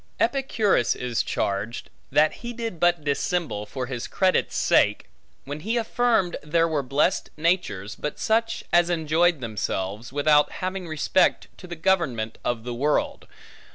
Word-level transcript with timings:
Epicurus 0.19 0.95
is 0.95 1.21
charged, 1.21 1.91
that 2.11 2.37
he 2.41 2.53
did 2.53 2.79
but 2.79 3.03
dissemble 3.03 3.67
for 3.67 3.85
his 3.85 4.07
credit's 4.07 4.55
sake, 4.57 5.05
when 5.45 5.59
he 5.59 5.77
affirmed 5.77 6.37
there 6.41 6.67
were 6.67 6.81
blessed 6.81 7.29
natures, 7.37 7.93
but 7.93 8.17
such 8.17 8.63
as 8.73 8.89
enjoyed 8.89 9.41
themselves, 9.41 10.11
without 10.11 10.53
having 10.53 10.87
respect 10.87 11.49
to 11.55 11.67
the 11.67 11.75
government 11.75 12.39
of 12.43 12.63
the 12.63 12.73
world. 12.73 13.27